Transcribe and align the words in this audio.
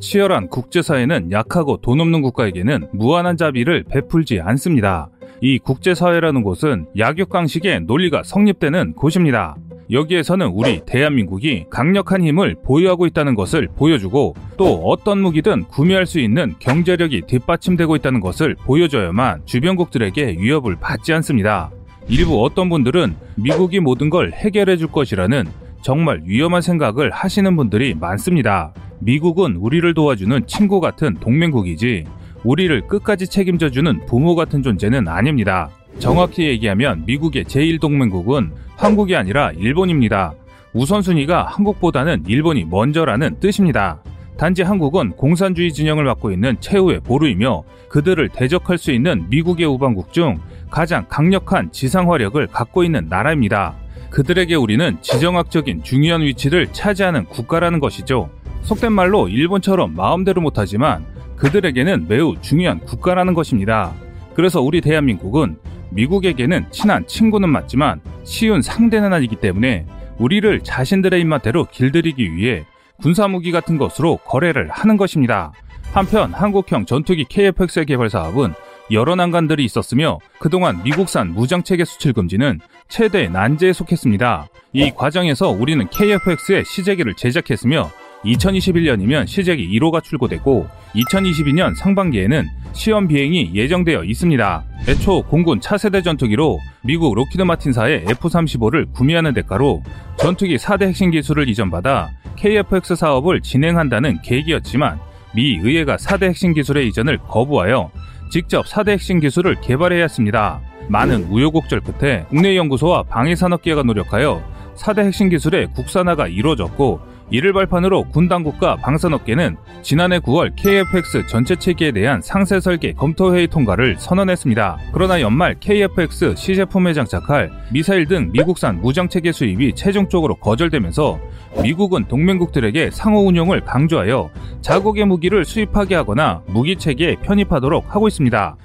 치열한 0.00 0.48
국제사회는 0.48 1.32
약하고 1.32 1.78
돈 1.78 2.00
없는 2.00 2.22
국가에게는 2.22 2.88
무한한 2.92 3.36
자비를 3.36 3.84
베풀지 3.84 4.40
않습니다. 4.40 5.08
이 5.40 5.58
국제사회라는 5.58 6.42
곳은 6.42 6.86
약육강식의 6.96 7.82
논리가 7.82 8.22
성립되는 8.22 8.94
곳입니다. 8.94 9.56
여기에서는 9.90 10.48
우리 10.48 10.80
대한민국이 10.84 11.66
강력한 11.70 12.22
힘을 12.22 12.56
보유하고 12.64 13.06
있다는 13.06 13.34
것을 13.34 13.68
보여주고 13.76 14.34
또 14.56 14.82
어떤 14.84 15.20
무기든 15.20 15.64
구매할 15.64 16.06
수 16.06 16.18
있는 16.18 16.54
경제력이 16.58 17.22
뒷받침되고 17.26 17.94
있다는 17.96 18.20
것을 18.20 18.56
보여줘야만 18.64 19.42
주변국들에게 19.44 20.36
위협을 20.40 20.76
받지 20.80 21.12
않습니다. 21.14 21.70
일부 22.08 22.44
어떤 22.44 22.68
분들은 22.68 23.14
미국이 23.36 23.80
모든 23.80 24.10
걸 24.10 24.32
해결해 24.32 24.76
줄 24.76 24.88
것이라는 24.88 25.44
정말 25.82 26.20
위험한 26.24 26.62
생각을 26.62 27.10
하시는 27.12 27.54
분들이 27.56 27.94
많습니다. 27.94 28.72
미국은 29.00 29.56
우리를 29.56 29.92
도와주는 29.94 30.46
친구 30.46 30.80
같은 30.80 31.14
동맹국이지 31.20 32.04
우리를 32.44 32.86
끝까지 32.86 33.26
책임져주는 33.26 34.06
부모 34.06 34.34
같은 34.34 34.62
존재는 34.62 35.08
아닙니다. 35.08 35.68
정확히 35.98 36.46
얘기하면 36.46 37.04
미국의 37.06 37.44
제1동맹국은 37.44 38.50
한국이 38.76 39.16
아니라 39.16 39.50
일본입니다. 39.52 40.34
우선순위가 40.72 41.44
한국보다는 41.44 42.24
일본이 42.26 42.64
먼저라는 42.64 43.40
뜻입니다. 43.40 44.02
단지 44.36 44.62
한국은 44.62 45.12
공산주의 45.12 45.72
진영을 45.72 46.04
맡고 46.04 46.30
있는 46.30 46.56
최후의 46.60 47.00
보루이며 47.00 47.64
그들을 47.88 48.28
대적할 48.28 48.76
수 48.76 48.92
있는 48.92 49.24
미국의 49.30 49.66
우방국 49.66 50.12
중 50.12 50.38
가장 50.70 51.06
강력한 51.08 51.72
지상화력을 51.72 52.46
갖고 52.48 52.84
있는 52.84 53.06
나라입니다. 53.08 53.74
그들에게 54.10 54.54
우리는 54.54 54.98
지정학적인 55.00 55.82
중요한 55.82 56.20
위치를 56.22 56.68
차지하는 56.72 57.24
국가라는 57.24 57.80
것이죠. 57.80 58.30
속된 58.66 58.92
말로 58.92 59.28
일본처럼 59.28 59.94
마음대로 59.94 60.42
못하지만 60.42 61.06
그들에게는 61.36 62.06
매우 62.08 62.34
중요한 62.40 62.80
국가라는 62.80 63.32
것입니다. 63.32 63.92
그래서 64.34 64.60
우리 64.60 64.80
대한민국은 64.80 65.56
미국에게는 65.90 66.66
친한 66.72 67.06
친구는 67.06 67.48
맞지만 67.48 68.00
쉬운 68.24 68.62
상대는 68.62 69.12
아니기 69.12 69.36
때문에 69.36 69.86
우리를 70.18 70.60
자신들의 70.64 71.20
입맛대로 71.20 71.66
길들이기 71.70 72.34
위해 72.34 72.64
군사무기 73.00 73.52
같은 73.52 73.78
것으로 73.78 74.16
거래를 74.16 74.68
하는 74.70 74.96
것입니다. 74.96 75.52
한편 75.92 76.34
한국형 76.34 76.86
전투기 76.86 77.24
KF-X의 77.24 77.86
개발 77.86 78.10
사업은 78.10 78.52
여러 78.90 79.14
난관들이 79.14 79.64
있었으며 79.64 80.18
그동안 80.40 80.82
미국산 80.82 81.34
무장체계 81.34 81.84
수출 81.84 82.12
금지는 82.12 82.58
최대 82.88 83.28
난제에 83.28 83.72
속했습니다. 83.72 84.48
이 84.72 84.90
과정에서 84.90 85.50
우리는 85.50 85.86
KF-X의 85.86 86.64
시제기를 86.64 87.14
제작했으며 87.14 87.90
2021년이면 88.26 89.26
시제기 89.26 89.68
1호가 89.78 90.02
출고되고 90.02 90.66
2022년 90.94 91.74
상반기에는 91.74 92.46
시험 92.72 93.08
비행이 93.08 93.52
예정되어 93.54 94.04
있습니다. 94.04 94.64
애초 94.88 95.22
공군 95.22 95.60
차세대 95.60 96.02
전투기로 96.02 96.58
미국 96.82 97.14
로키드 97.14 97.42
마틴사의 97.42 98.04
F-35를 98.08 98.92
구매하는 98.92 99.32
대가로 99.34 99.82
전투기 100.18 100.56
4대 100.56 100.88
핵심 100.88 101.10
기술을 101.10 101.48
이전받아 101.48 102.10
KF-X 102.36 102.96
사업을 102.96 103.40
진행한다는 103.40 104.20
계획이었지만 104.22 104.98
미 105.34 105.58
의회가 105.62 105.96
4대 105.96 106.24
핵심 106.28 106.52
기술의 106.52 106.88
이전을 106.88 107.18
거부하여 107.18 107.90
직접 108.30 108.66
4대 108.66 108.90
핵심 108.90 109.20
기술을 109.20 109.60
개발해야 109.60 110.02
했습니다. 110.02 110.60
많은 110.88 111.24
우여곡절 111.24 111.80
끝에 111.80 112.24
국내 112.28 112.56
연구소와 112.56 113.04
방위산업계가 113.04 113.82
노력하여 113.82 114.42
4대 114.76 115.04
핵심 115.04 115.28
기술의 115.28 115.68
국산화가 115.74 116.28
이루어졌고 116.28 117.15
이를 117.30 117.52
발판으로 117.52 118.04
군 118.04 118.28
당국과 118.28 118.76
방산업계는 118.76 119.56
지난해 119.82 120.18
9월 120.20 120.54
KF-X 120.56 121.26
전체 121.26 121.56
체계에 121.56 121.92
대한 121.92 122.20
상세 122.22 122.60
설계 122.60 122.92
검토 122.92 123.34
회의 123.34 123.48
통과를 123.48 123.96
선언했습니다. 123.98 124.78
그러나 124.92 125.20
연말 125.20 125.56
KF-X 125.58 126.34
시제품에 126.36 126.92
장착할 126.92 127.50
미사일 127.72 128.06
등 128.06 128.30
미국산 128.32 128.80
무장 128.80 129.08
체계 129.08 129.32
수입이 129.32 129.74
최종적으로 129.74 130.36
거절되면서 130.36 131.18
미국은 131.62 132.06
동맹국들에게 132.06 132.90
상호 132.90 133.26
운용을 133.26 133.62
강조하여 133.62 134.30
자국의 134.60 135.06
무기를 135.06 135.44
수입하게 135.44 135.94
하거나 135.96 136.42
무기 136.46 136.76
체계에 136.76 137.16
편입하도록 137.16 137.94
하고 137.94 138.08
있습니다. 138.08 138.56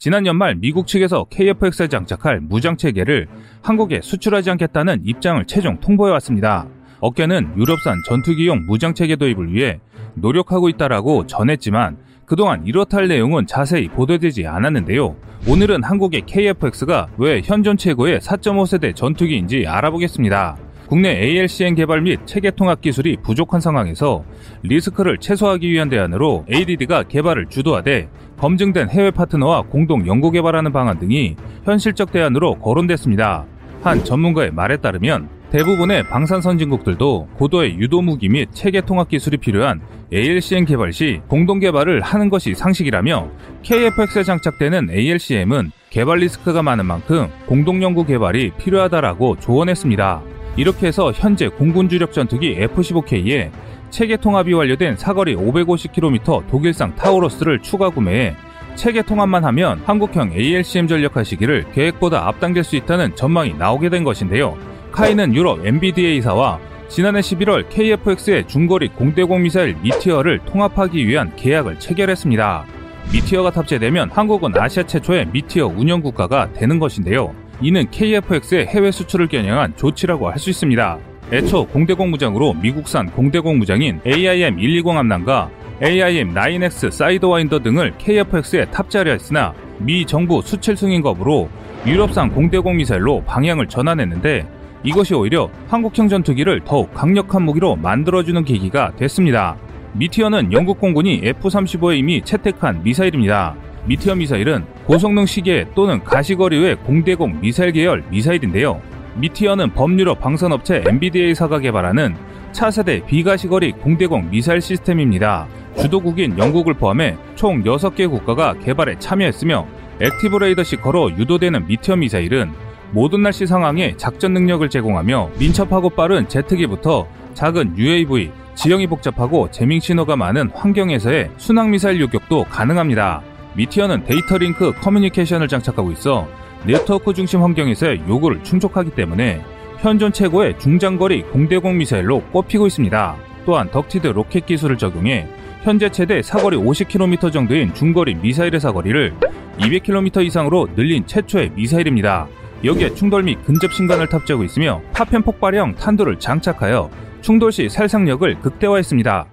지난 0.00 0.24
연말 0.24 0.54
미국 0.54 0.86
측에서 0.86 1.26
KF-X에 1.28 1.90
장착할 1.90 2.40
무장 2.40 2.78
체계를 2.78 3.28
한국에 3.60 4.00
수출하지 4.00 4.50
않겠다는 4.52 5.02
입장을 5.04 5.44
최종 5.44 5.78
통보해 5.78 6.10
왔습니다. 6.12 6.66
업계는 7.00 7.52
유럽산 7.58 8.00
전투기용 8.06 8.64
무장 8.66 8.94
체계 8.94 9.16
도입을 9.16 9.52
위해 9.52 9.78
노력하고 10.14 10.70
있다라고 10.70 11.26
전했지만 11.26 11.98
그동안 12.24 12.66
이렇다 12.66 12.96
할 12.96 13.08
내용은 13.08 13.46
자세히 13.46 13.88
보도되지 13.88 14.46
않았는데요. 14.46 15.16
오늘은 15.46 15.84
한국의 15.84 16.22
KF-X가 16.22 17.08
왜 17.18 17.42
현존 17.44 17.76
최고의 17.76 18.20
4.5세대 18.20 18.96
전투기인지 18.96 19.66
알아보겠습니다. 19.66 20.56
국내 20.90 21.10
ALCN 21.10 21.76
개발 21.76 22.00
및 22.00 22.18
체계 22.26 22.50
통합 22.50 22.80
기술이 22.80 23.18
부족한 23.22 23.60
상황에서 23.60 24.24
리스크를 24.64 25.18
최소화하기 25.18 25.70
위한 25.70 25.88
대안으로 25.88 26.44
ADD가 26.52 27.04
개발을 27.04 27.46
주도하되 27.46 28.08
검증된 28.38 28.90
해외 28.90 29.12
파트너와 29.12 29.62
공동 29.62 30.04
연구 30.08 30.32
개발하는 30.32 30.72
방안 30.72 30.98
등이 30.98 31.36
현실적 31.64 32.10
대안으로 32.10 32.56
거론됐습니다. 32.56 33.46
한 33.82 34.02
전문가의 34.02 34.50
말에 34.50 34.78
따르면 34.78 35.28
대부분의 35.52 36.08
방산 36.08 36.40
선진국들도 36.40 37.28
고도의 37.34 37.78
유도 37.78 38.02
무기 38.02 38.28
및 38.28 38.48
체계 38.52 38.80
통합 38.80 39.08
기술이 39.08 39.36
필요한 39.36 39.80
ALCM 40.12 40.64
개발 40.64 40.92
시 40.92 41.20
공동 41.28 41.60
개발을 41.60 42.00
하는 42.00 42.28
것이 42.30 42.54
상식이라며 42.56 43.30
KF-X에 43.62 44.24
장착되는 44.24 44.90
ALCM은 44.90 45.70
개발 45.88 46.18
리스크가 46.18 46.64
많은 46.64 46.84
만큼 46.84 47.28
공동 47.46 47.80
연구 47.80 48.04
개발이 48.04 48.50
필요하다라고 48.58 49.36
조언했습니다. 49.36 50.39
이렇게 50.60 50.88
해서 50.88 51.10
현재 51.10 51.48
공군 51.48 51.88
주력 51.88 52.12
전투기 52.12 52.54
F-15K에 52.54 53.50
체계 53.88 54.18
통합이 54.18 54.52
완료된 54.52 54.94
사거리 54.98 55.34
550km 55.34 56.48
독일상 56.48 56.94
타우러스를 56.96 57.62
추가 57.62 57.88
구매해 57.88 58.36
체계 58.74 59.00
통합만 59.00 59.42
하면 59.46 59.80
한국형 59.86 60.32
ALCM 60.32 60.86
전력화 60.86 61.24
시기를 61.24 61.64
계획보다 61.72 62.28
앞당길 62.28 62.62
수 62.62 62.76
있다는 62.76 63.16
전망이 63.16 63.54
나오게 63.54 63.88
된 63.88 64.04
것인데요. 64.04 64.54
카이는 64.92 65.34
유럽 65.34 65.64
MBDA사와 65.64 66.60
지난해 66.88 67.20
11월 67.20 67.66
KF-X의 67.70 68.46
중거리 68.46 68.88
공대공 68.88 69.42
미사일 69.42 69.78
미티어를 69.80 70.40
통합하기 70.44 71.08
위한 71.08 71.34
계약을 71.36 71.78
체결했습니다. 71.78 72.66
미티어가 73.14 73.50
탑재되면 73.50 74.10
한국은 74.10 74.52
아시아 74.54 74.82
최초의 74.82 75.28
미티어 75.32 75.68
운영 75.68 76.02
국가가 76.02 76.52
되는 76.52 76.78
것인데요. 76.78 77.34
이는 77.62 77.86
KF-X의 77.90 78.66
해외 78.66 78.90
수출을 78.90 79.28
겨냥한 79.28 79.76
조치라고 79.76 80.30
할 80.30 80.38
수 80.38 80.50
있습니다. 80.50 80.98
애초 81.32 81.66
공대공 81.66 82.10
무장으로 82.10 82.54
미국산 82.54 83.10
공대공 83.10 83.58
무장인 83.58 84.00
AIM-120 84.04 84.94
암람과 84.94 85.50
AIM-9X 85.82 86.90
사이드와인더 86.90 87.60
등을 87.60 87.92
KF-X에 87.98 88.70
탑재하려 88.70 89.12
했으나 89.12 89.54
미 89.78 90.04
정부 90.06 90.42
수출 90.42 90.76
승인 90.76 91.02
거부로 91.02 91.48
유럽산 91.86 92.30
공대공 92.30 92.76
미사일로 92.78 93.22
방향을 93.24 93.68
전환했는데 93.68 94.46
이것이 94.82 95.14
오히려 95.14 95.50
한국형 95.68 96.08
전투기를 96.08 96.62
더욱 96.64 96.92
강력한 96.94 97.42
무기로 97.42 97.76
만들어주는 97.76 98.44
계기가 98.44 98.92
됐습니다. 98.96 99.56
미티어는 99.92 100.52
영국 100.52 100.80
공군이 100.80 101.20
F-35에 101.24 101.98
이미 101.98 102.22
채택한 102.22 102.82
미사일입니다. 102.82 103.54
미티어 103.86 104.14
미사일은 104.14 104.64
고성능 104.86 105.26
시계 105.26 105.66
또는 105.74 106.02
가시거리 106.04 106.56
외 106.56 106.76
공대공 106.76 107.40
미사일 107.40 107.72
계열 107.72 108.04
미사일인데요. 108.10 108.80
미티어는 109.16 109.72
법률어 109.74 110.14
방산업체 110.14 110.84
MBDA사가 110.86 111.58
개발하는 111.58 112.14
차세대 112.52 113.06
비가시거리 113.06 113.72
공대공 113.72 114.30
미사일 114.30 114.60
시스템입니다. 114.60 115.46
주도국인 115.80 116.38
영국을 116.38 116.74
포함해 116.74 117.16
총 117.34 117.62
6개 117.62 118.08
국가가 118.08 118.54
개발에 118.54 118.98
참여했으며 118.98 119.66
active 120.00 120.36
radar 120.38 120.62
seeker로 120.62 121.12
유도되는 121.12 121.66
미티어 121.66 121.96
미사일은 121.96 122.52
모든 122.92 123.22
날씨 123.22 123.46
상황에 123.46 123.94
작전 123.96 124.32
능력을 124.32 124.68
제공하며 124.68 125.30
민첩하고 125.38 125.90
빠른 125.90 126.28
제트기부터 126.28 127.06
작은 127.34 127.78
UAV, 127.78 128.30
지형이 128.54 128.88
복잡하고 128.88 129.50
jamming 129.50 129.78
신호가 129.78 130.16
많은 130.16 130.50
환경에서의 130.50 131.30
순항 131.36 131.70
미사일 131.70 132.00
요격도 132.00 132.44
가능합니다. 132.44 133.22
미티어는 133.54 134.04
data 134.04 134.38
link 134.38 134.72
communication을 134.72 135.48
장착하고 135.48 135.90
있어 135.92 136.28
네트워크 136.66 137.14
중심 137.14 137.42
환경에서의 137.42 138.02
요구를 138.08 138.42
충족하기 138.44 138.90
때문에 138.90 139.42
현존 139.78 140.12
최고의 140.12 140.58
중장거리 140.58 141.22
공대공 141.22 141.78
미사일로 141.78 142.22
꼽히고 142.32 142.66
있습니다. 142.66 143.16
또한 143.46 143.70
ducted 143.70 144.08
rocket 144.08 144.44
기술을 144.44 144.76
적용해 144.76 145.26
현재 145.62 145.90
최대 145.90 146.22
사거리 146.22 146.56
50km 146.56 147.32
정도인 147.32 147.72
중거리 147.74 148.14
미사일의 148.16 148.60
사거리를 148.60 149.14
200km 149.58 150.24
이상으로 150.26 150.68
늘린 150.74 151.06
최초의 151.06 151.52
미사일입니다. 151.54 152.28
여기에 152.64 152.94
충돌 152.94 153.22
및 153.22 153.42
근접 153.44 153.72
신관을 153.72 154.08
탑재하고 154.08 154.44
있으며 154.44 154.82
파편 154.92 155.22
폭발형 155.22 155.76
탄두를 155.76 156.18
장착하여 156.18 156.90
충돌 157.22 157.52
시 157.52 157.68
살상력을 157.68 158.40
극대화했습니다. 158.40 159.26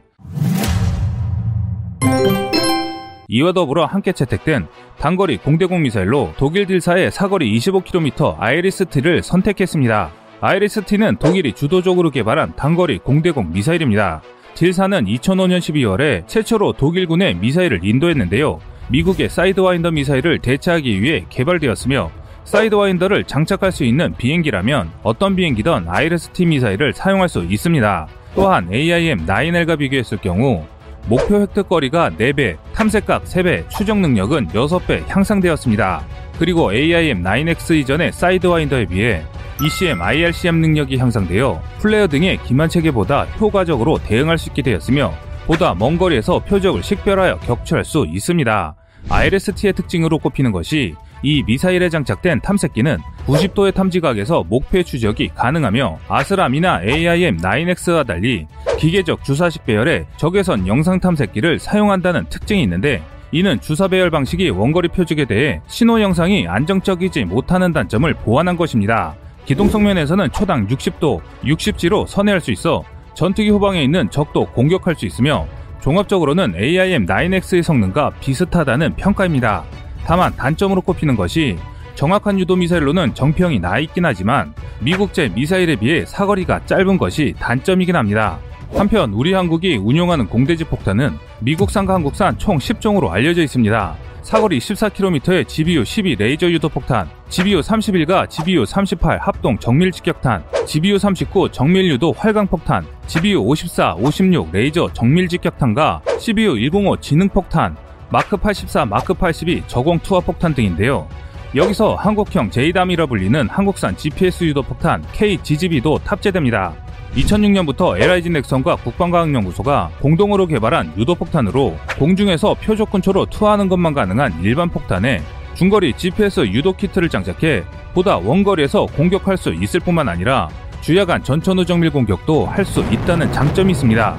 이와 3.30 3.52
더불어 3.52 3.86
함께 3.86 4.14
채택된 4.14 4.68
단거리 5.00 5.38
공대공 5.38 5.82
미사일로 5.82 6.34
독일 6.38 6.66
딜사의 6.66 7.12
사거리 7.12 7.58
25km 7.58 8.36
아이리스-T를 8.40 9.22
선택했습니다. 9.22 10.12
아이리스-T는 10.40 11.18
독일이 11.18 11.54
주도적으로 11.54 12.10
개발한 12.10 12.56
단거리 12.56 13.00
공대공 13.00 13.52
미사일입니다. 13.52 14.22
딜사는 14.54 15.06
2005년 15.06 15.60
12월에 15.60 16.28
최초로 16.28 16.74
독일군의 16.74 17.36
미사일을 17.36 17.82
인도했는데요. 17.84 18.60
미국의 18.90 19.30
사이드와인더 19.30 19.92
미사일을 19.92 20.40
대체하기 20.40 21.02
위해 21.02 21.26
개발되었으며 21.30 22.10
사이드와인더를 22.46 23.26
장착할 23.26 23.74
수 23.74 23.84
있는 23.84 24.14
비행기라면 24.18 24.90
어떤 25.04 25.36
비행기든 25.36 25.90
아이리스-T 25.90 26.46
미사일을 26.46 26.94
사용할 26.94 27.28
수 27.28 27.44
있습니다. 27.44 28.08
또한 28.36 28.70
AIM-9L과 28.70 29.78
비교했을 29.80 30.20
경우 30.20 30.66
목표 31.08 31.40
획득거리가 31.40 32.12
4배, 32.12 32.58
탐색각 32.74 33.24
3배, 33.24 33.70
추적 33.70 33.98
능력은 33.98 34.50
6배 34.50 35.08
향상되었습니다. 35.08 36.06
그리고 36.38 36.72
AIM-9X 36.74 37.80
이전의 37.80 38.12
사이드와인더에 38.12 38.86
비해 38.86 39.24
ECM, 39.64 40.02
IRCM 40.02 40.56
능력이 40.62 40.98
향상되어 40.98 41.62
flare 41.80 42.08
등의 42.08 42.40
기만 42.44 42.70
체계보다 42.70 43.24
효과적으로 43.40 43.98
대응할 43.98 44.38
수 44.38 44.50
있게 44.50 44.62
되었으며 44.62 45.14
보다 45.46 45.74
먼 45.74 45.98
거리에서 45.98 46.40
표적을 46.40 46.84
식별하여 46.84 47.40
격추할 47.40 47.86
수 47.86 48.06
있습니다. 48.08 48.76
IRIS-T의 49.10 49.74
특징으로 49.74 50.20
꼽히는 50.20 50.52
것이 50.52 50.94
이 51.24 51.44
미사일에 51.46 51.90
장착된 51.90 52.42
탐색기는 52.42 52.98
90도의 53.26 53.74
탐지각에서 53.74 54.44
목표의 54.48 54.84
추적이 54.84 55.30
가능하며 55.36 56.00
아스람이나 56.08 56.82
AIM-9X와 56.82 58.06
달리 58.06 58.46
기계적 58.78 59.24
주사식 59.24 59.66
배열의 59.66 60.06
적외선 60.18 60.68
영상 60.68 61.00
탐색기를 61.00 61.60
사용한다는 61.60 62.26
특징이 62.30 62.64
있는데 62.64 63.02
이는 63.32 63.60
주사 63.60 63.88
배열 63.88 64.10
방식이 64.10 64.50
원거리 64.52 64.88
표적에 64.88 65.26
대해 65.26 65.62
신호 65.68 66.02
영상이 66.02 66.48
안정적이지 66.48 67.26
못하는 67.26 67.74
단점을 67.74 68.14
보완한 68.14 68.56
것입니다. 68.56 69.16
기동성 69.46 69.84
면에서는 69.84 70.32
초당 70.32 70.68
60도, 70.68 71.22
60지로 71.44 72.08
선회할 72.08 72.40
수 72.40 72.52
있어 72.52 72.84
전투기 73.16 73.50
후방에 73.50 73.82
있는 73.82 74.10
적도 74.10 74.46
공격할 74.46 74.96
수 74.96 75.06
있으며 75.06 75.48
종합적으로는 75.82 76.54
AIM-9X의 76.54 77.64
성능과 77.64 78.12
비슷하다는 78.20 78.96
평가입니다. 78.96 79.64
다만 80.08 80.34
단점으로 80.38 80.82
꼽히는 80.82 81.18
것이 81.18 81.58
정확한 81.96 82.40
유도 82.40 82.56
미사일로는 82.56 83.14
정평이 83.14 83.60
나 83.60 83.78
있긴 83.78 84.06
하지만 84.06 84.54
미국제 84.80 85.32
미사일에 85.36 85.76
비해 85.76 86.06
사거리가 86.06 86.66
짧은 86.66 86.98
것이 86.98 87.34
단점이긴 87.38 87.94
합니다. 87.94 88.40
한편 88.74 89.12
우리 89.12 89.34
한국이 89.34 89.76
운용하는 89.76 90.28
공대지 90.28 90.64
폭탄은 90.64 91.12
미국산과 91.42 91.96
한국산 91.96 92.38
총 92.38 92.58
10종으로 92.58 93.10
알려져 93.10 93.44
있습니다. 93.44 93.96
사거리 94.22 94.60
14km의 94.60 95.48
GBU 95.48 95.84
12 95.84 96.16
레이저 96.16 96.50
유도 96.52 96.70
폭탄, 96.70 97.10
GBU 97.30 97.60
31과 97.60 98.30
GBU 98.30 98.66
38 98.66 99.20
합동 99.20 99.58
정밀 99.58 99.92
직격탄, 99.92 100.44
GBU 100.66 101.00
39 101.00 101.50
정밀 101.52 101.90
유도 101.90 102.14
활강 102.14 102.48
폭탄, 102.48 102.86
GBU 103.08 103.40
54, 103.40 103.96
56 103.96 104.52
레이저 104.52 104.90
정밀 104.94 105.28
직격탄과 105.28 106.02
CBU 106.20 106.56
105 106.56 106.98
지능 106.98 107.30
폭탄, 107.30 107.76
마크 108.10 108.38
84, 108.38 108.86
마크 108.86 109.14
82 109.14 109.64
저공 109.68 110.00
투하 110.00 110.22
폭탄 110.22 110.54
등인데요. 110.54 111.08
여기서 111.56 111.96
한국형 111.96 112.52
제이담이라 112.52 113.06
불리는 113.06 113.50
한국산 113.50 113.96
GPS 113.96 114.46
유도 114.46 114.62
폭탄 114.62 115.04
KGGB도 115.14 116.00
탑재됩니다. 116.00 116.74
2006년부터 117.16 118.00
LIG 118.00 118.30
넥슨과 118.30 118.76
국방과학연구소가 118.78 119.92
공동으로 120.02 120.46
개발한 120.46 120.94
유도 120.98 121.16
폭탄으로 121.16 121.78
공중에서 121.98 122.54
표적 122.56 122.92
근처로 122.92 123.26
투하하는 123.26 123.70
것만 123.70 123.94
가능한 123.94 124.42
일반 124.44 124.70
폭탄에 124.70 125.22
중거리 125.56 125.94
GPS 125.94 126.42
유도 126.52 126.74
키트를 126.74 127.10
장착해 127.10 127.64
보다 127.94 128.18
원거리에서 128.18 128.86
공격할 128.86 129.38
수 129.38 129.54
있을 129.54 129.80
뿐만 129.80 130.08
아니라 130.10 130.50
주야간 130.82 131.24
전천후 131.24 131.66
정밀 131.66 131.90
공격도 131.90 132.46
할 132.46 132.64
수 132.66 132.82
있다는 132.92 133.32
장점이 133.32 133.72
있습니다. 133.72 134.18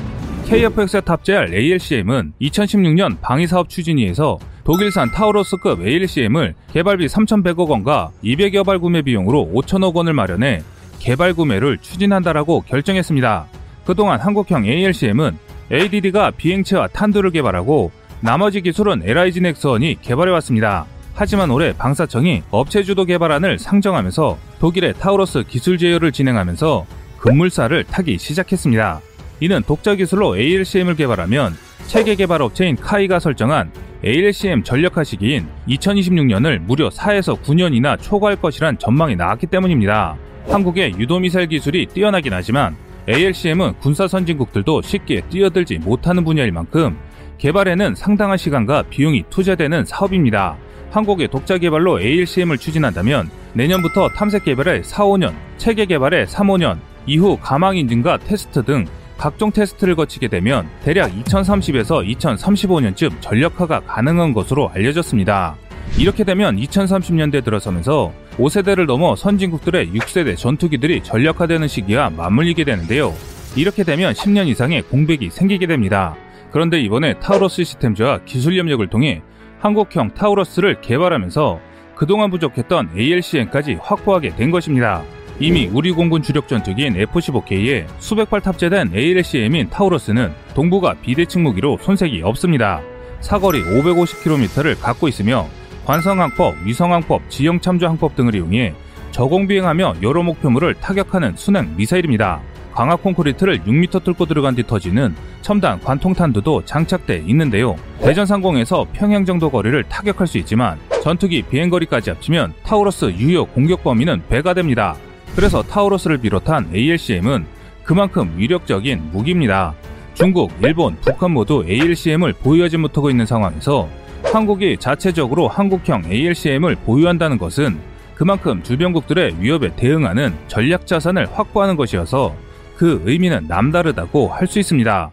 KF-X에 0.48 1.02
탑재할 1.04 1.52
ALCM은 1.52 2.32
2016년 2.40 3.20
방위사업 3.20 3.68
추진위에서 3.68 4.38
독일산 4.64 5.10
타우로스급 5.10 5.86
ALCM을 5.86 6.54
개발비 6.72 7.04
3,100억 7.04 7.68
원과 7.68 8.12
200여 8.24 8.64
발 8.64 8.78
구매 8.78 9.02
비용으로 9.02 9.50
5천억 9.52 9.94
원을 9.94 10.14
마련해 10.14 10.62
개발 11.00 11.34
구매를 11.34 11.76
추진한다라고 11.78 12.62
결정했습니다. 12.62 13.46
그동안 13.84 14.20
한국형 14.20 14.64
ALCM은 14.64 15.36
ADD가 15.70 16.30
비행체와 16.30 16.88
탄두를 16.88 17.30
개발하고 17.30 17.90
나머지 18.22 18.62
기술은 18.62 19.02
LIG 19.04 19.42
넥슨이 19.42 19.98
개발해왔습니다. 20.00 20.86
하지만 21.14 21.50
올해 21.50 21.74
방사청이 21.76 22.44
업체 22.50 22.82
주도 22.82 23.04
개발안을 23.04 23.58
상정하면서 23.58 24.38
독일의 24.60 24.94
타우러스 24.94 25.42
기술 25.46 25.76
제휴를 25.76 26.10
진행하면서 26.10 26.86
급물살을 27.18 27.84
타기 27.84 28.16
시작했습니다. 28.16 29.02
이는 29.40 29.62
독자 29.66 29.94
기술로 29.94 30.36
ALCM을 30.36 30.96
개발하면 30.96 31.54
체계 31.86 32.14
개발 32.14 32.42
업체인 32.42 32.76
카이가 32.76 33.18
설정한 33.18 33.70
ALCM 34.04 34.62
전력화 34.62 35.04
시기인 35.04 35.46
2026년을 35.68 36.58
무려 36.58 36.88
4에서 36.88 37.40
9년이나 37.42 38.00
초과할 38.00 38.36
것이란 38.36 38.78
전망이 38.78 39.16
나왔기 39.16 39.46
때문입니다. 39.46 40.16
한국의 40.48 40.94
유도미사일 40.98 41.48
기술이 41.48 41.86
뛰어나긴 41.86 42.32
하지만 42.32 42.76
ALCM은 43.08 43.74
군사 43.80 44.06
선진국들도 44.06 44.82
쉽게 44.82 45.22
뛰어들지 45.30 45.78
못하는 45.78 46.24
분야일 46.24 46.52
만큼 46.52 46.96
개발에는 47.38 47.94
상당한 47.94 48.36
시간과 48.36 48.82
비용이 48.90 49.24
투자되는 49.30 49.84
사업입니다. 49.84 50.56
한국의 50.90 51.28
독자 51.28 51.58
개발로 51.58 52.00
ALCM을 52.00 52.58
추진한다면 52.58 53.30
내년부터 53.52 54.08
탐색 54.08 54.44
개발에 54.44 54.82
4, 54.82 55.04
5년, 55.04 55.32
체계 55.56 55.86
개발에 55.86 56.26
3, 56.26 56.48
5년, 56.48 56.78
이후 57.06 57.38
가망 57.40 57.76
인증과 57.76 58.18
테스트 58.18 58.62
등 58.62 58.84
각종 59.18 59.50
테스트를 59.50 59.96
거치게 59.96 60.28
되면 60.28 60.68
대략 60.84 61.12
2030에서 61.12 62.06
2035년쯤 62.18 63.20
전력화가 63.20 63.80
가능한 63.80 64.32
것으로 64.32 64.70
알려졌습니다. 64.70 65.56
이렇게 65.98 66.22
되면 66.22 66.56
2030년대 66.56 67.44
들어서면서 67.44 68.12
5세대를 68.36 68.86
넘어 68.86 69.16
선진국들의 69.16 69.88
6세대 69.92 70.36
전투기들이 70.36 71.02
전력화되는 71.02 71.66
시기와 71.66 72.10
맞물리게 72.10 72.62
되는데요. 72.62 73.12
이렇게 73.56 73.82
되면 73.82 74.12
10년 74.12 74.46
이상의 74.46 74.82
공백이 74.82 75.30
생기게 75.30 75.66
됩니다. 75.66 76.14
그런데 76.52 76.80
이번에 76.80 77.18
타우러스 77.18 77.64
시스템즈와 77.64 78.20
기술 78.24 78.56
협력을 78.56 78.86
통해 78.88 79.22
한국형 79.58 80.14
타우러스를 80.14 80.80
개발하면서 80.80 81.60
그동안 81.96 82.30
부족했던 82.30 82.90
ALCM까지 82.96 83.78
확보하게 83.82 84.36
된 84.36 84.52
것입니다. 84.52 85.02
이미 85.40 85.70
우리 85.72 85.92
공군 85.92 86.20
주력 86.20 86.48
전투기인 86.48 86.96
F-15K에 86.96 87.86
수백 87.98 88.28
발 88.28 88.40
탑재된 88.40 88.90
ALCM인 88.92 89.70
타우러스는 89.70 90.32
동부가 90.54 90.94
비대칭 90.94 91.44
무기로 91.44 91.78
손색이 91.80 92.22
없습니다. 92.22 92.80
사거리 93.20 93.62
550km를 93.62 94.80
갖고 94.80 95.06
있으며 95.06 95.46
관성항법, 95.84 96.56
위성항법, 96.64 97.30
지형참조항법 97.30 98.16
등을 98.16 98.34
이용해 98.34 98.74
저공비행하며 99.12 99.96
여러 100.02 100.24
목표물을 100.24 100.74
타격하는 100.74 101.36
순행 101.36 101.76
미사일입니다. 101.76 102.40
광화 102.74 102.96
콘크리트를 102.96 103.60
6m 103.60 104.02
뚫고 104.04 104.26
들어간 104.26 104.56
뒤 104.56 104.64
터지는 104.66 105.14
첨단 105.40 105.80
관통탄두도 105.80 106.64
장착돼 106.64 107.24
있는데요. 107.28 107.76
대전 108.00 108.26
상공에서 108.26 108.86
평양 108.92 109.24
정도 109.24 109.50
거리를 109.50 109.82
타격할 109.84 110.26
수 110.26 110.38
있지만 110.38 110.78
전투기 111.02 111.42
비행거리까지 111.42 112.10
합치면 112.10 112.54
타우러스 112.64 113.06
유효 113.16 113.46
공격 113.46 113.84
범위는 113.84 114.22
배가 114.28 114.52
됩니다. 114.52 114.96
그래서 115.38 115.62
타우러스를 115.62 116.18
비롯한 116.18 116.68
ALCM은 116.74 117.46
그만큼 117.84 118.34
위력적인 118.36 119.10
무기입니다. 119.12 119.72
중국, 120.14 120.50
일본, 120.60 120.96
북한 120.96 121.30
모두 121.30 121.64
ALCM을 121.64 122.32
보유하지 122.32 122.76
못하고 122.76 123.08
있는 123.08 123.24
상황에서 123.24 123.88
한국이 124.24 124.78
자체적으로 124.78 125.46
한국형 125.46 126.06
ALCM을 126.10 126.74
보유한다는 126.84 127.38
것은 127.38 127.78
그만큼 128.16 128.64
주변국들의 128.64 129.36
위협에 129.40 129.76
대응하는 129.76 130.34
전략 130.48 130.88
자산을 130.88 131.28
확보하는 131.32 131.76
것이어서 131.76 132.34
그 132.76 133.00
의미는 133.06 133.46
남다르다고 133.46 134.26
할 134.26 134.48
수 134.48 134.58
있습니다. 134.58 135.12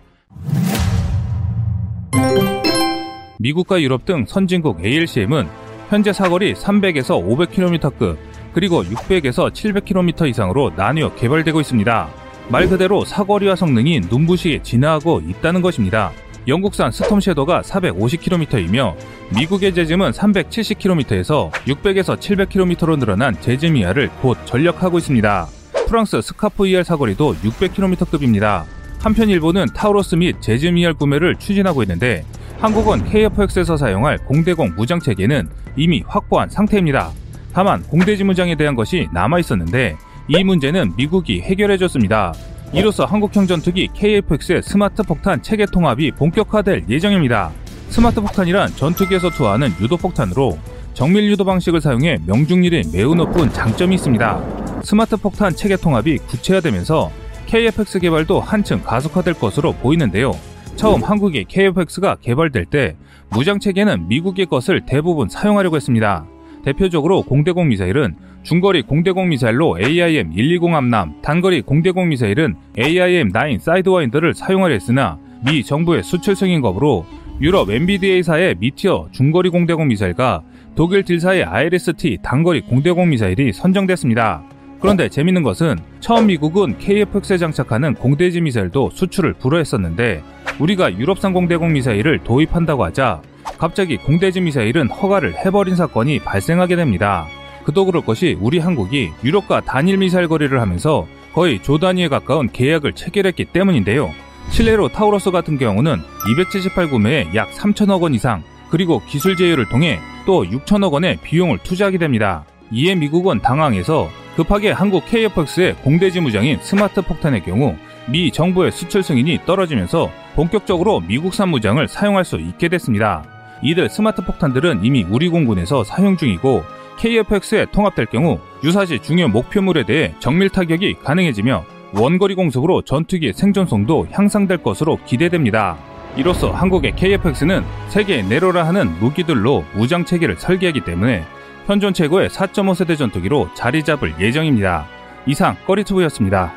미국과 3.37 3.79
유럽 3.79 4.05
등 4.05 4.25
선진국 4.27 4.83
ALCM은 4.83 5.47
현재 5.89 6.11
사거리 6.11 6.55
300에서 6.55 7.23
500km급 7.23 8.17
그리고 8.55 8.83
600에서 8.85 9.51
700km 9.51 10.29
이상으로 10.29 10.71
나뉘어 10.77 11.13
개발되고 11.15 11.59
있습니다. 11.59 12.09
말 12.47 12.69
그대로 12.69 13.03
사거리와 13.03 13.57
성능이 13.57 13.99
눈부시게 14.09 14.63
진화하고 14.63 15.21
있다는 15.27 15.61
것입니다. 15.61 16.13
영국산 16.47 16.89
Storm 16.89 17.19
Shadow가 17.19 17.63
450km이며 17.63 18.95
미국의 19.35 19.73
JASSM은 19.73 20.11
370km에서 20.11 21.51
600에서 21.51 22.17
700km로 22.17 22.97
늘어난 22.97 23.35
JASSM 23.41 23.75
ER을 23.75 24.09
곧 24.21 24.37
전력하고 24.45 24.99
있습니다. 24.99 25.47
프랑스 25.89 26.21
SCALP 26.21 26.65
ER 26.67 26.83
사거리도 26.83 27.35
600km급입니다. 27.35 28.63
한편 29.01 29.27
일본은 29.27 29.65
Taurus 29.75 30.15
및 30.15 30.37
JASSM 30.39 30.77
ER 30.77 30.93
구매를 30.93 31.35
추진하고 31.35 31.83
있는데 31.83 32.23
한국은 32.59 33.03
KF-X에서 33.03 33.75
사용할 33.77 34.17
공대공 34.19 34.75
무장 34.77 35.01
체계는 35.01 35.49
이미 35.75 36.03
확보한 36.07 36.49
상태입니다. 36.49 37.11
다만 37.55 37.81
공대지 37.83 38.25
무장에 38.25 38.55
대한 38.55 38.75
것이 38.75 39.07
남아 39.13 39.39
있었는데 39.39 39.95
이 40.27 40.43
문제는 40.43 40.91
미국이 40.97 41.39
해결해 41.39 41.77
줬습니다. 41.77 42.33
이로써 42.73 43.05
한국형 43.05 43.47
전투기 43.47 43.87
KF-X의 43.93 44.61
스마트 44.61 45.03
폭탄 45.03 45.41
체계 45.41 45.65
통합이 45.65 46.11
본격화될 46.11 46.87
예정입니다. 46.89 47.51
스마트 47.87 48.19
폭탄이란 48.19 48.75
전투기에서 48.75 49.29
투하하는 49.29 49.69
유도 49.79 49.95
폭탄으로 49.95 50.59
정밀 50.93 51.29
유도 51.29 51.45
방식을 51.45 51.79
사용해 51.79 52.19
명중률이 52.27 52.89
매우 52.91 53.15
높은 53.15 53.49
장점이 53.53 53.95
있습니다. 53.95 54.81
스마트 54.83 55.15
폭탄 55.15 55.55
체계 55.55 55.77
통합이 55.77 56.17
구체화되면서 56.17 57.09
KF-X 57.45 57.99
개발도 57.99 58.41
한층 58.41 58.83
가속화될 58.83 59.35
것으로 59.35 59.71
보이는데요. 59.75 60.33
처음 60.75 61.01
한국의 61.01 61.45
KF-X가 61.45 62.17
개발될 62.19 62.65
때 62.65 62.97
무장 63.29 63.61
체계는 63.61 64.09
미국의 64.09 64.47
것을 64.47 64.85
대부분 64.85 65.29
사용하려고 65.29 65.77
했습니다. 65.77 66.25
대표적으로 66.65 67.21
공대공 67.21 67.67
미사일은 67.69 68.15
중거리 68.41 68.81
공대공 68.81 69.29
미사일로 69.29 69.77
AIM-120 69.79 70.73
AMRAAM, 70.73 71.21
단거리 71.21 71.61
공대공 71.61 72.09
미사일은 72.09 72.55
AIM-9 72.77 73.59
Sidewinder를 73.59 74.33
사용하려 74.33 74.73
했으나 74.73 75.19
미 75.45 75.63
정부의 75.63 76.01
수출 76.03 76.35
승인 76.35 76.61
거부로 76.61 77.05
유럽 77.39 77.69
MBDA사의 77.69 78.55
Meteor 78.59 79.09
중거리 79.11 79.49
공대공 79.49 79.87
미사일과 79.89 80.41
독일 80.73 81.03
딜사의 81.03 81.43
IRST 81.43 82.17
단거리 82.23 82.61
공대공 82.61 83.09
미사일이 83.09 83.53
선정됐습니다. 83.53 84.43
그런데 84.79 85.07
재밌는 85.07 85.43
것은 85.43 85.77
처음 85.99 86.27
미국은 86.27 86.77
KF-X에 86.79 87.37
장착하는 87.37 87.93
공대지 87.93 88.41
미사일도 88.41 88.89
수출을 88.91 89.33
불허했었는데 89.33 90.23
우리가 90.59 90.97
유럽산 90.97 91.33
공대공 91.33 91.73
미사일을 91.73 92.19
도입한다고 92.23 92.83
하자 92.85 93.21
갑자기 93.57 93.97
공대지 93.97 94.41
미사일은 94.41 94.89
허가를 94.89 95.35
해버린 95.37 95.75
사건이 95.75 96.19
발생하게 96.19 96.75
됩니다. 96.75 97.27
그도 97.63 97.85
그럴 97.85 98.03
것이 98.03 98.37
우리 98.39 98.59
한국이 98.59 99.11
유럽과 99.23 99.61
단일 99.61 99.97
미사일 99.97 100.27
거래를 100.27 100.61
하면서 100.61 101.07
거의 101.33 101.61
조 101.61 101.79
단위에 101.79 102.07
가까운 102.07 102.49
계약을 102.51 102.93
체결했기 102.93 103.45
때문인데요. 103.45 104.11
실례로 104.49 104.89
Taurus 104.89 105.31
같은 105.31 105.57
경우는 105.57 105.99
278 106.29 106.89
구매에 106.89 107.29
약 107.35 107.51
3천억 107.51 108.01
원 108.01 108.13
이상 108.13 108.43
그리고 108.69 109.01
기술 109.07 109.35
제휴를 109.35 109.67
통해 109.69 109.99
또 110.25 110.43
6천억 110.43 110.93
원의 110.93 111.17
비용을 111.23 111.59
투자하게 111.59 111.97
됩니다. 111.97 112.45
이에 112.71 112.95
미국은 112.95 113.41
당황해서 113.41 114.09
급하게 114.35 114.71
한국 114.71 115.05
KF-X의 115.05 115.81
공대지 115.81 116.19
무장인 116.19 116.59
스마트 116.61 117.01
폭탄의 117.01 117.43
경우 117.43 117.75
미 118.07 118.31
정부의 118.31 118.71
수출 118.71 119.01
승인이 119.01 119.41
떨어지면서 119.45 120.11
본격적으로 120.35 120.99
미국산 121.01 121.49
무장을 121.49 121.87
사용할 121.87 122.25
수 122.25 122.37
있게 122.37 122.67
됐습니다. 122.67 123.23
이들 123.61 123.89
스마트 123.89 124.23
폭탄들은 124.23 124.83
이미 124.83 125.05
우리 125.09 125.29
공군에서 125.29 125.83
사용 125.83 126.17
중이고 126.17 126.63
KF-X에 126.97 127.71
통합될 127.71 128.07
경우 128.07 128.39
유사시 128.63 128.99
중요 128.99 129.27
목표물에 129.27 129.83
대해 129.83 130.15
정밀 130.19 130.49
타격이 130.49 130.97
가능해지며 131.03 131.63
원거리 131.93 132.35
공속으로 132.35 132.81
전투기의 132.81 133.33
생존성도 133.33 134.07
향상될 134.11 134.57
것으로 134.57 134.99
기대됩니다. 135.05 135.77
이로써 136.17 136.51
한국의 136.51 136.93
KF-X는 136.93 137.63
세계 137.89 138.21
내로라 138.21 138.65
하는 138.65 138.97
무기들로 138.99 139.65
무장 139.73 140.05
체계를 140.05 140.37
설계하기 140.37 140.81
때문에 140.81 141.25
현존 141.65 141.93
최고의 141.93 142.29
4.5세대 142.29 142.97
전투기로 142.97 143.49
자리 143.53 143.83
잡을 143.83 144.13
예정입니다. 144.19 144.85
이상 145.25 145.55
꺼리투브였습니다. 145.65 146.53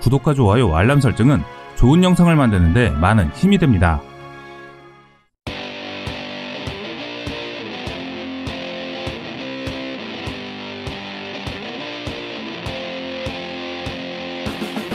구독과 0.00 0.34
좋아요, 0.34 0.74
알람 0.74 1.00
설정은 1.00 1.42
좋은 1.76 2.02
영상을 2.02 2.34
만드는데 2.34 2.90
많은 2.90 3.30
힘이 3.34 3.58
됩니다. 3.58 4.00